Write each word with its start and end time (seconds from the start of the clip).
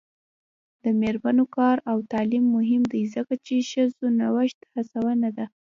د 0.83 0.85
میرمنو 1.01 1.45
کار 1.57 1.77
او 1.91 1.97
تعلیم 2.13 2.45
مهم 2.57 2.83
دی 2.91 3.03
ځکه 3.15 3.33
چې 3.45 3.67
ښځو 3.71 4.05
نوښت 4.19 4.59
هڅونه 4.73 5.29
ده. 5.37 5.45